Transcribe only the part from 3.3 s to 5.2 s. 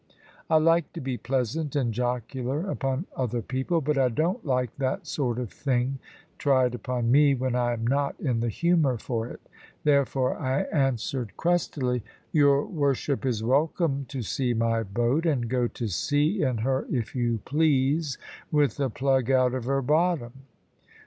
people; but I don't like that